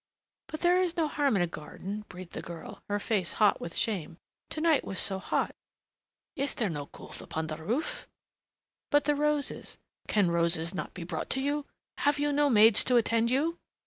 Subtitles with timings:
[0.47, 3.75] "But there is no harm in a garden," breathed the girl, her face hot with
[3.75, 4.17] shame.
[4.49, 5.53] "To night was so hot"
[6.43, 8.07] "Is there no coolth upon the roof?"
[8.89, 9.77] "But the roses"
[10.07, 11.67] "Can roses not be brought you?
[11.99, 13.59] Have you no maids to attend you?"